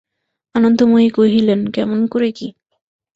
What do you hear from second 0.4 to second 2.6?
আনন্দময়ী কহিলেন, কেমন করে কী!